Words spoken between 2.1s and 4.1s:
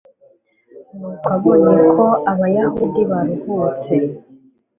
abayahudi baruhutse